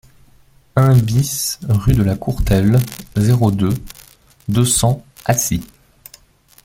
[0.77, 2.79] un BIS rue de la Croutelle,
[3.15, 3.75] zéro deux,
[4.47, 5.61] deux cents, Acy